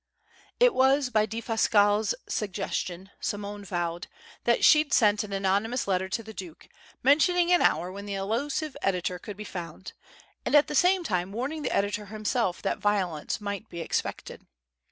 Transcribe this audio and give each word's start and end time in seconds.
It 0.59 0.73
was 0.73 1.11
by 1.11 1.27
Defasquelle's 1.27 2.15
suggestion, 2.27 3.11
Simone 3.19 3.63
vowed, 3.63 4.07
that 4.45 4.65
she'd 4.65 4.95
sent 4.95 5.23
an 5.23 5.31
anonymous 5.31 5.87
letter 5.87 6.09
to 6.09 6.23
the 6.23 6.33
Duke, 6.33 6.67
mentioning 7.03 7.51
an 7.51 7.61
hour 7.61 7.91
when 7.91 8.07
the 8.07 8.15
illusive 8.15 8.75
editor 8.81 9.19
could 9.19 9.37
be 9.37 9.43
found, 9.43 9.93
and 10.43 10.55
at 10.55 10.65
the 10.65 10.73
same 10.73 11.03
time 11.03 11.31
warning 11.31 11.61
the 11.61 11.71
editor 11.71 12.07
himself 12.07 12.63
that 12.63 12.79
violence 12.79 13.39
might 13.39 13.69
be 13.69 13.79
expected. 13.79 14.47